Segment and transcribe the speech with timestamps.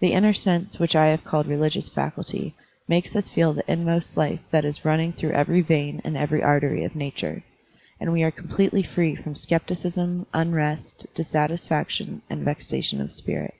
[0.00, 2.56] The inner sense which I have called religious faculty
[2.88, 6.82] makes us feel the inmost life that is running through every vein and every artery
[6.82, 7.44] of nature;
[8.00, 13.54] and we are completely free from skepticism, tmrest, dissatisfaction, and vexation of spirit.